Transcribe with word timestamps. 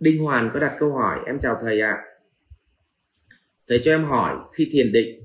Đinh 0.00 0.22
Hoàn 0.22 0.50
có 0.54 0.60
đặt 0.60 0.76
câu 0.78 0.92
hỏi 0.92 1.18
em 1.26 1.38
chào 1.38 1.58
thầy 1.60 1.80
ạ. 1.80 1.92
À. 1.92 2.04
Thầy 3.68 3.80
cho 3.82 3.92
em 3.92 4.04
hỏi 4.04 4.36
khi 4.54 4.68
thiền 4.72 4.92
định 4.92 5.22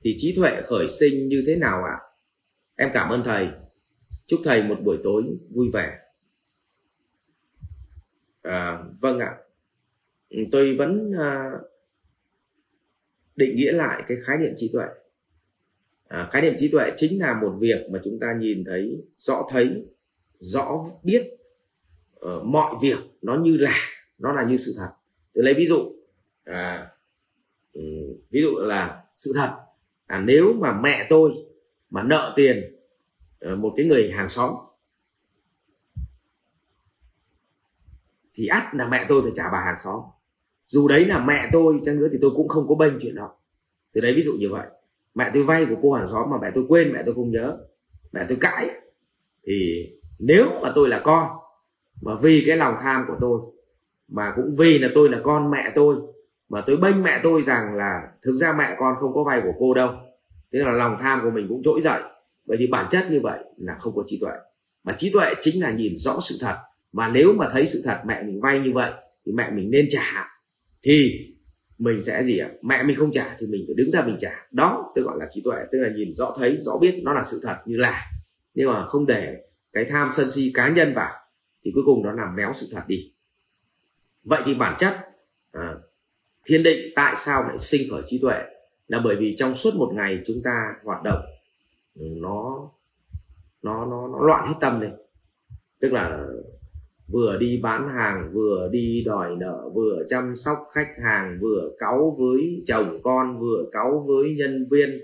thì 0.00 0.14
trí 0.18 0.34
tuệ 0.36 0.62
khởi 0.64 0.88
sinh 0.88 1.28
như 1.28 1.44
thế 1.46 1.56
nào 1.56 1.84
ạ? 1.84 1.96
À? 1.96 2.04
Em 2.76 2.90
cảm 2.92 3.10
ơn 3.10 3.22
thầy. 3.24 3.48
Chúc 4.26 4.40
thầy 4.44 4.62
một 4.62 4.78
buổi 4.84 4.98
tối 5.04 5.22
vui 5.50 5.70
vẻ. 5.72 5.98
À, 8.42 8.78
vâng 9.00 9.18
ạ. 9.18 9.36
Ừ, 10.28 10.38
tôi 10.52 10.76
vẫn 10.76 11.12
à, 11.18 11.50
định 13.36 13.56
nghĩa 13.56 13.72
lại 13.72 14.02
cái 14.06 14.18
khái 14.26 14.38
niệm 14.38 14.52
trí 14.56 14.70
tuệ. 14.72 14.86
À, 16.08 16.28
khái 16.32 16.42
niệm 16.42 16.54
trí 16.58 16.68
tuệ 16.68 16.92
chính 16.96 17.20
là 17.20 17.40
một 17.40 17.52
việc 17.60 17.86
mà 17.90 18.00
chúng 18.04 18.18
ta 18.20 18.26
nhìn 18.38 18.64
thấy 18.64 19.04
rõ 19.14 19.48
thấy 19.50 19.84
rõ 20.38 20.78
biết 21.02 21.39
uh, 22.26 22.44
mọi 22.44 22.74
việc 22.82 22.98
nó 23.22 23.36
như 23.36 23.56
là 23.56 23.74
nó 24.18 24.32
là 24.32 24.44
như 24.44 24.56
sự 24.56 24.74
thật. 24.78 24.90
Tôi 25.34 25.44
lấy 25.44 25.54
ví 25.54 25.66
dụ 25.66 25.92
à, 26.44 26.90
um, 27.72 27.82
ví 28.30 28.42
dụ 28.42 28.50
là 28.58 29.04
sự 29.16 29.32
thật. 29.34 29.56
À, 30.06 30.20
nếu 30.20 30.52
mà 30.52 30.80
mẹ 30.80 31.06
tôi 31.08 31.32
mà 31.90 32.02
nợ 32.02 32.32
tiền 32.36 32.76
uh, 33.52 33.58
một 33.58 33.72
cái 33.76 33.86
người 33.86 34.10
hàng 34.10 34.28
xóm 34.28 34.54
thì 38.34 38.46
ắt 38.46 38.74
là 38.74 38.88
mẹ 38.88 39.06
tôi 39.08 39.22
phải 39.22 39.30
trả 39.34 39.44
bà 39.52 39.58
hàng 39.58 39.76
xóm. 39.76 40.00
Dù 40.66 40.88
đấy 40.88 41.04
là 41.04 41.24
mẹ 41.24 41.48
tôi 41.52 41.80
chăng 41.84 41.98
nữa 41.98 42.08
thì 42.12 42.18
tôi 42.20 42.30
cũng 42.36 42.48
không 42.48 42.68
có 42.68 42.74
bênh 42.74 42.94
chuyện 43.00 43.14
đó. 43.14 43.36
Từ 43.92 44.00
đấy 44.00 44.14
ví 44.14 44.22
dụ 44.22 44.32
như 44.38 44.48
vậy. 44.48 44.66
Mẹ 45.14 45.30
tôi 45.34 45.42
vay 45.42 45.66
của 45.66 45.76
cô 45.82 45.92
hàng 45.92 46.08
xóm 46.08 46.30
mà 46.30 46.36
mẹ 46.42 46.50
tôi 46.54 46.64
quên 46.68 46.92
mẹ 46.92 47.02
tôi 47.06 47.14
không 47.14 47.30
nhớ 47.30 47.58
mẹ 48.12 48.26
tôi 48.28 48.38
cãi. 48.40 48.70
Thì 49.46 49.86
nếu 50.18 50.60
mà 50.62 50.72
tôi 50.74 50.88
là 50.88 51.00
con 51.04 51.39
mà 52.00 52.12
vì 52.22 52.44
cái 52.46 52.56
lòng 52.56 52.74
tham 52.82 53.04
của 53.08 53.16
tôi, 53.20 53.40
mà 54.08 54.32
cũng 54.36 54.50
vì 54.58 54.78
là 54.78 54.88
tôi 54.94 55.08
là 55.08 55.18
con 55.24 55.50
mẹ 55.50 55.72
tôi, 55.74 55.96
mà 56.48 56.62
tôi 56.66 56.76
bênh 56.76 57.02
mẹ 57.02 57.20
tôi 57.22 57.42
rằng 57.42 57.76
là 57.76 58.00
thực 58.22 58.36
ra 58.36 58.54
mẹ 58.58 58.76
con 58.78 58.94
không 59.00 59.14
có 59.14 59.24
vay 59.24 59.40
của 59.40 59.52
cô 59.58 59.74
đâu. 59.74 59.90
Tức 60.52 60.62
là 60.62 60.72
lòng 60.72 60.96
tham 61.00 61.20
của 61.22 61.30
mình 61.30 61.46
cũng 61.48 61.62
trỗi 61.64 61.80
dậy. 61.80 62.00
Vậy 62.46 62.56
thì 62.60 62.66
bản 62.66 62.86
chất 62.90 63.10
như 63.10 63.20
vậy 63.20 63.38
là 63.56 63.76
không 63.78 63.96
có 63.96 64.02
trí 64.06 64.18
tuệ. 64.20 64.32
Mà 64.84 64.94
trí 64.96 65.10
tuệ 65.10 65.34
chính 65.40 65.62
là 65.62 65.70
nhìn 65.70 65.96
rõ 65.96 66.18
sự 66.22 66.36
thật. 66.40 66.56
Mà 66.92 67.08
nếu 67.08 67.32
mà 67.32 67.48
thấy 67.52 67.66
sự 67.66 67.82
thật 67.84 68.00
mẹ 68.06 68.22
mình 68.22 68.40
vay 68.40 68.60
như 68.60 68.72
vậy, 68.72 68.92
thì 69.26 69.32
mẹ 69.32 69.50
mình 69.50 69.70
nên 69.70 69.86
trả. 69.90 70.28
Thì 70.82 71.26
mình 71.78 72.02
sẽ 72.02 72.22
gì 72.22 72.38
ạ? 72.38 72.48
Mẹ 72.62 72.82
mình 72.82 72.96
không 72.96 73.10
trả 73.12 73.36
thì 73.38 73.46
mình 73.46 73.64
phải 73.66 73.74
đứng 73.76 73.90
ra 73.90 74.02
mình 74.06 74.16
trả. 74.20 74.46
Đó, 74.50 74.92
tôi 74.94 75.04
gọi 75.04 75.16
là 75.18 75.26
trí 75.30 75.40
tuệ, 75.44 75.56
tức 75.72 75.78
là 75.78 75.88
nhìn 75.96 76.14
rõ 76.14 76.34
thấy, 76.38 76.58
rõ 76.60 76.78
biết 76.80 77.00
nó 77.02 77.12
là 77.12 77.22
sự 77.22 77.40
thật 77.42 77.56
như 77.66 77.76
là. 77.76 78.06
Nhưng 78.54 78.72
mà 78.72 78.86
không 78.86 79.06
để 79.06 79.36
cái 79.72 79.84
tham 79.84 80.10
sân 80.12 80.30
si 80.30 80.52
cá 80.54 80.68
nhân 80.68 80.92
vào 80.94 81.12
thì 81.62 81.70
cuối 81.74 81.82
cùng 81.86 82.02
nó 82.02 82.12
làm 82.12 82.36
méo 82.36 82.52
sự 82.54 82.68
thật 82.72 82.82
đi. 82.86 83.12
Vậy 84.24 84.42
thì 84.44 84.54
bản 84.54 84.76
chất 84.78 84.94
à, 85.52 85.74
thiên 86.44 86.62
định 86.62 86.78
tại 86.94 87.14
sao 87.16 87.42
lại 87.42 87.58
sinh 87.58 87.90
khởi 87.90 88.02
trí 88.06 88.18
tuệ 88.18 88.44
là 88.88 89.00
bởi 89.04 89.16
vì 89.16 89.36
trong 89.36 89.54
suốt 89.54 89.74
một 89.74 89.92
ngày 89.94 90.22
chúng 90.24 90.36
ta 90.44 90.74
hoạt 90.84 91.02
động 91.02 91.20
ừ, 91.94 92.06
nó 92.16 92.70
nó 93.62 93.86
nó 93.86 94.08
nó 94.08 94.26
loạn 94.26 94.48
hết 94.48 94.54
tâm 94.60 94.80
lên 94.80 94.92
tức 95.80 95.92
là 95.92 96.26
vừa 97.08 97.36
đi 97.36 97.60
bán 97.62 97.88
hàng 97.88 98.30
vừa 98.32 98.68
đi 98.72 99.02
đòi 99.06 99.36
nợ 99.36 99.70
vừa 99.74 100.02
chăm 100.08 100.36
sóc 100.36 100.58
khách 100.72 100.88
hàng 101.04 101.38
vừa 101.40 101.70
cáu 101.78 102.16
với 102.18 102.62
chồng 102.66 103.02
con 103.02 103.34
vừa 103.40 103.64
cáu 103.72 104.04
với 104.06 104.34
nhân 104.38 104.66
viên 104.70 105.00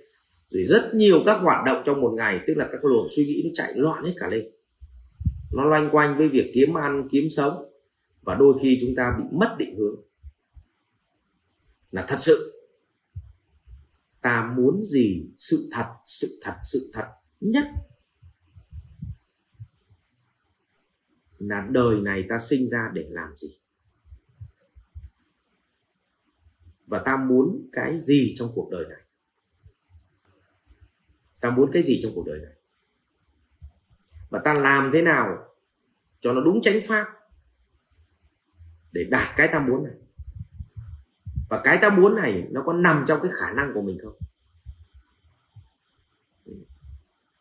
rồi 0.51 0.65
rất 0.65 0.95
nhiều 0.95 1.23
các 1.27 1.39
hoạt 1.41 1.67
động 1.67 1.83
trong 1.85 2.01
một 2.01 2.13
ngày 2.17 2.41
tức 2.47 2.57
là 2.57 2.69
các 2.73 2.85
luồng 2.85 3.07
suy 3.17 3.25
nghĩ 3.25 3.43
nó 3.45 3.51
chạy 3.55 3.73
loạn 3.77 4.05
hết 4.05 4.13
cả 4.17 4.29
lên 4.29 4.47
nó 5.53 5.65
loanh 5.65 5.89
quanh 5.93 6.19
với 6.19 6.29
việc 6.29 6.51
kiếm 6.55 6.75
ăn, 6.75 7.09
kiếm 7.11 7.25
sống. 7.31 7.55
Và 8.23 8.35
đôi 8.35 8.59
khi 8.63 8.79
chúng 8.81 8.95
ta 8.97 9.17
bị 9.19 9.25
mất 9.33 9.57
định 9.59 9.77
hướng. 9.79 10.01
Là 11.91 12.05
thật 12.09 12.17
sự. 12.19 12.53
Ta 14.21 14.55
muốn 14.57 14.85
gì? 14.85 15.31
Sự 15.37 15.69
thật 15.73 15.95
sự 16.05 16.41
thật 16.43 16.57
sự 16.65 16.91
thật 16.93 17.07
nhất. 17.41 17.65
Là 21.39 21.69
đời 21.71 22.01
này 22.01 22.27
ta 22.29 22.39
sinh 22.39 22.69
ra 22.69 22.91
để 22.95 23.07
làm 23.11 23.37
gì? 23.37 23.49
Và 26.87 27.03
ta 27.05 27.17
muốn 27.17 27.69
cái 27.73 27.99
gì 27.99 28.35
trong 28.39 28.53
cuộc 28.55 28.69
đời 28.71 28.85
này? 28.89 29.01
Ta 31.41 31.51
muốn 31.51 31.71
cái 31.73 31.83
gì 31.83 32.01
trong 32.03 32.13
cuộc 32.15 32.27
đời 32.27 32.39
này? 32.39 32.56
Và 34.31 34.41
ta 34.45 34.55
làm 34.55 34.91
thế 34.93 35.03
nào 35.03 35.39
cho 36.21 36.33
nó 36.33 36.41
đúng 36.41 36.63
chánh 36.63 36.81
pháp 36.89 37.07
để 38.93 39.05
đạt 39.11 39.37
cái 39.37 39.49
ta 39.53 39.59
muốn 39.59 39.85
này? 39.85 39.95
Và 41.49 41.61
cái 41.65 41.79
ta 41.83 41.91
muốn 41.91 42.17
này 42.17 42.49
nó 42.51 42.63
có 42.67 42.73
nằm 42.73 43.05
trong 43.09 43.21
cái 43.23 43.31
khả 43.35 43.53
năng 43.53 43.75
của 43.75 43.83
mình 43.83 43.99
không? 44.03 44.15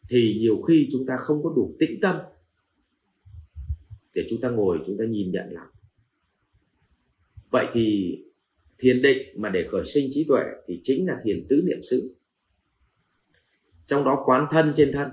Thì 0.09 0.38
nhiều 0.40 0.62
khi 0.62 0.88
chúng 0.91 1.01
ta 1.07 1.18
không 1.18 1.44
có 1.44 1.53
đủ 1.56 1.75
tĩnh 1.79 2.00
tâm 2.01 2.16
để 4.16 4.25
chúng 4.29 4.41
ta 4.41 4.50
ngồi, 4.50 4.79
chúng 4.85 4.97
ta 4.97 5.06
nhìn 5.06 5.31
nhận 5.31 5.53
lắm 5.53 5.68
vậy 7.56 7.68
thì 7.72 8.18
thiền 8.78 9.01
định 9.01 9.41
mà 9.41 9.50
để 9.50 9.68
khởi 9.72 9.85
sinh 9.85 10.07
trí 10.12 10.25
tuệ 10.28 10.44
thì 10.68 10.79
chính 10.84 11.07
là 11.07 11.19
thiền 11.24 11.45
tứ 11.50 11.63
niệm 11.68 11.79
xứ. 11.84 12.16
Trong 13.85 14.03
đó 14.03 14.24
quán 14.25 14.47
thân 14.51 14.74
trên 14.75 14.91
thân 14.94 15.09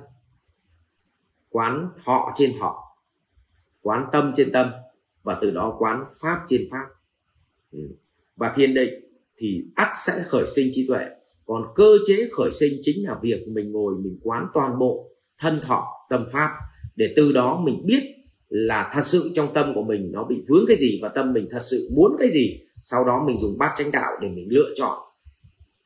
quán 1.52 1.88
thọ 2.04 2.32
trên 2.34 2.52
thọ, 2.60 2.82
quán 3.82 4.06
tâm 4.12 4.32
trên 4.36 4.52
tâm, 4.52 4.70
và 5.22 5.38
từ 5.42 5.50
đó 5.50 5.76
quán 5.78 6.04
pháp 6.20 6.44
trên 6.46 6.60
pháp. 6.70 6.86
Ừ. 7.72 7.78
Và 8.36 8.52
thiền 8.56 8.74
định 8.74 8.94
thì 9.38 9.64
ắt 9.74 9.88
sẽ 10.06 10.12
khởi 10.26 10.46
sinh 10.46 10.68
trí 10.72 10.86
tuệ, 10.88 11.06
còn 11.46 11.62
cơ 11.74 11.98
chế 12.06 12.28
khởi 12.32 12.50
sinh 12.52 12.72
chính 12.82 13.06
là 13.06 13.18
việc 13.22 13.44
mình 13.48 13.72
ngồi 13.72 13.94
mình 13.98 14.18
quán 14.22 14.46
toàn 14.54 14.78
bộ 14.78 15.10
thân 15.38 15.60
thọ, 15.60 15.86
tâm 16.10 16.26
pháp, 16.32 16.50
để 16.96 17.12
từ 17.16 17.32
đó 17.32 17.62
mình 17.64 17.86
biết 17.86 18.02
là 18.48 18.90
thật 18.94 19.06
sự 19.06 19.30
trong 19.34 19.48
tâm 19.54 19.74
của 19.74 19.82
mình 19.82 20.12
nó 20.12 20.24
bị 20.24 20.42
vướng 20.48 20.64
cái 20.68 20.76
gì 20.76 20.98
và 21.02 21.08
tâm 21.08 21.32
mình 21.32 21.48
thật 21.50 21.62
sự 21.62 21.88
muốn 21.96 22.16
cái 22.18 22.30
gì. 22.30 22.60
Sau 22.82 23.04
đó 23.04 23.24
mình 23.26 23.38
dùng 23.38 23.58
bát 23.58 23.72
chánh 23.76 23.92
đạo 23.92 24.12
để 24.22 24.28
mình 24.28 24.48
lựa 24.50 24.68
chọn 24.74 24.98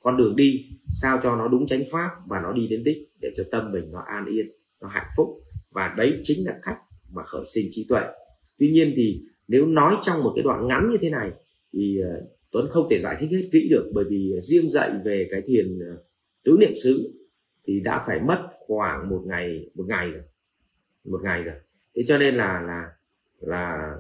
con 0.02 0.16
đường 0.16 0.36
đi, 0.36 0.66
sao 0.90 1.18
cho 1.22 1.36
nó 1.36 1.48
đúng 1.48 1.66
chánh 1.66 1.82
pháp 1.92 2.10
và 2.26 2.40
nó 2.42 2.52
đi 2.52 2.68
đến 2.68 2.84
đích 2.84 2.98
để 3.20 3.28
cho 3.36 3.44
tâm 3.50 3.72
mình 3.72 3.90
nó 3.90 4.02
an 4.06 4.26
yên, 4.26 4.46
nó 4.80 4.88
hạnh 4.88 5.08
phúc 5.16 5.40
và 5.76 5.94
đấy 5.96 6.20
chính 6.22 6.46
là 6.46 6.58
cách 6.62 6.76
mà 7.12 7.22
khởi 7.22 7.44
sinh 7.54 7.66
trí 7.70 7.86
tuệ. 7.88 8.02
Tuy 8.58 8.70
nhiên 8.70 8.92
thì 8.96 9.22
nếu 9.48 9.66
nói 9.66 9.96
trong 10.02 10.22
một 10.22 10.32
cái 10.36 10.42
đoạn 10.42 10.68
ngắn 10.68 10.90
như 10.90 10.98
thế 11.00 11.10
này, 11.10 11.30
thì 11.72 11.98
ờ, 12.00 12.26
tuấn 12.52 12.66
không 12.70 12.86
thể 12.90 12.98
giải 12.98 13.16
thích 13.20 13.30
hết 13.30 13.48
kỹ 13.52 13.68
được, 13.70 13.90
bởi 13.94 14.04
vì 14.10 14.32
riêng 14.40 14.68
dạy 14.68 14.90
về 15.04 15.28
cái 15.30 15.42
thiền 15.46 15.78
ờ, 15.78 15.96
tứ 16.44 16.56
niệm 16.60 16.72
xứ 16.84 17.20
thì 17.66 17.80
đã 17.80 18.04
phải 18.06 18.20
mất 18.20 18.46
khoảng 18.66 19.08
một 19.08 19.22
ngày 19.26 19.70
một 19.74 19.84
ngày 19.88 20.10
rồi. 20.10 20.22
Một 21.04 21.20
ngày 21.22 21.42
rồi. 21.42 21.54
Thế 21.96 22.02
cho 22.06 22.18
nên 22.18 22.34
là 22.34 22.62
là 22.62 22.90
là 23.40 23.94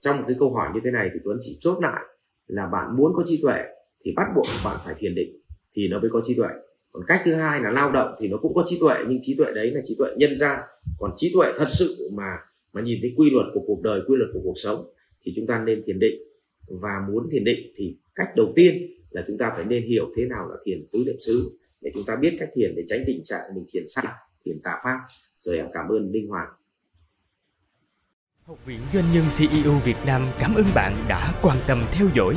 trong 0.00 0.16
một 0.16 0.24
cái 0.26 0.36
câu 0.38 0.54
hỏi 0.54 0.68
như 0.74 0.80
thế 0.84 0.90
này 0.90 1.10
thì 1.14 1.20
tuấn 1.24 1.36
chỉ 1.40 1.56
chốt 1.60 1.78
lại 1.82 2.02
là 2.46 2.66
bạn 2.66 2.96
muốn 2.96 3.12
có 3.14 3.22
trí 3.26 3.40
tuệ 3.42 3.62
thì 4.04 4.12
bắt 4.16 4.26
buộc 4.36 4.46
bạn 4.64 4.76
phải 4.84 4.94
thiền 4.98 5.14
định 5.14 5.40
thì 5.72 5.88
nó 5.88 6.00
mới 6.00 6.10
có 6.12 6.20
trí 6.24 6.34
tuệ 6.34 6.48
còn 6.92 7.02
cách 7.06 7.20
thứ 7.24 7.34
hai 7.34 7.60
là 7.60 7.70
lao 7.70 7.92
động 7.92 8.14
thì 8.18 8.28
nó 8.28 8.36
cũng 8.36 8.54
có 8.54 8.64
trí 8.66 8.78
tuệ, 8.80 8.94
nhưng 9.08 9.18
trí 9.22 9.34
tuệ 9.36 9.52
đấy 9.54 9.70
là 9.70 9.80
trí 9.84 9.94
tuệ 9.98 10.08
nhân 10.16 10.38
gian. 10.38 10.60
Còn 10.98 11.10
trí 11.16 11.32
tuệ 11.34 11.52
thật 11.58 11.66
sự 11.68 12.10
mà 12.14 12.38
mà 12.72 12.82
nhìn 12.82 12.98
thấy 13.02 13.14
quy 13.16 13.30
luật 13.30 13.46
của 13.54 13.60
cuộc 13.66 13.82
đời, 13.82 14.00
quy 14.08 14.16
luật 14.16 14.30
của 14.34 14.40
cuộc 14.44 14.54
sống 14.56 14.84
thì 15.22 15.32
chúng 15.36 15.46
ta 15.46 15.62
nên 15.64 15.82
thiền 15.86 15.98
định. 15.98 16.22
Và 16.68 16.90
muốn 17.08 17.28
thiền 17.32 17.44
định 17.44 17.72
thì 17.76 17.96
cách 18.14 18.28
đầu 18.36 18.52
tiên 18.56 18.96
là 19.10 19.24
chúng 19.26 19.38
ta 19.38 19.52
phải 19.56 19.64
nên 19.64 19.82
hiểu 19.82 20.12
thế 20.16 20.24
nào 20.26 20.48
là 20.50 20.56
thiền 20.64 20.86
tứ 20.92 21.02
niệm 21.06 21.16
xứ. 21.26 21.58
Để 21.80 21.90
chúng 21.94 22.04
ta 22.04 22.16
biết 22.16 22.36
cách 22.38 22.48
thiền 22.54 22.74
để 22.76 22.82
tránh 22.88 23.00
tình 23.06 23.24
trạng 23.24 23.54
mình 23.54 23.64
thiền 23.72 23.84
sai, 23.86 24.06
thiền 24.44 24.60
tà 24.62 24.78
pháp. 24.84 24.98
Rồi 25.38 25.62
cảm 25.72 25.88
ơn 25.88 26.10
linh 26.12 26.28
hoàng. 26.28 26.48
Học 28.42 28.58
viện 28.66 28.78
Doanh 28.94 29.04
nhân 29.14 29.24
CEO 29.38 29.72
Việt 29.84 29.96
Nam 30.06 30.22
cảm 30.40 30.54
ơn 30.54 30.64
bạn 30.74 31.04
đã 31.08 31.40
quan 31.42 31.56
tâm 31.66 31.82
theo 31.92 32.08
dõi. 32.14 32.36